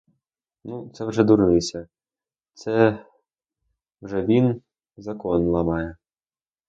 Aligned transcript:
Ну, 0.63 0.89
це 0.93 1.05
вже 1.05 1.23
дурниця, 1.23 1.87
це 2.53 3.05
вже 4.01 4.21
він 4.25 4.61
закон 4.97 5.47
ламає! 5.47 5.97